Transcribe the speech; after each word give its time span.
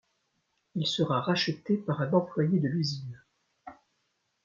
Il 0.73 0.87
sera 0.87 1.21
racheté 1.21 1.77
par 1.77 2.01
un 2.01 2.11
employé 2.13 2.57
de 2.59 2.67
l’usine. 2.67 3.21